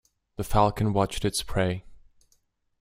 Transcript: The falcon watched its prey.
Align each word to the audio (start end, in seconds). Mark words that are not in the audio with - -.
The 0.37 0.43
falcon 0.43 0.93
watched 0.93 1.23
its 1.25 1.43
prey. 1.43 1.85